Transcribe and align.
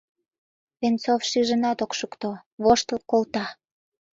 Венцов 0.79 1.21
шижынат 1.29 1.79
ок 1.85 1.91
шукто, 1.99 2.29
воштыл 2.63 2.99
колта. 3.11 3.45